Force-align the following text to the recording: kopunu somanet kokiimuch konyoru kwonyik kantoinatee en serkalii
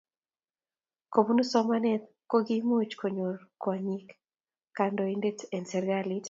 kopunu 1.13 1.41
somanet 1.51 2.03
kokiimuch 2.31 2.93
konyoru 3.01 3.43
kwonyik 3.61 4.07
kantoinatee 4.77 5.49
en 5.57 5.63
serkalii 5.71 6.19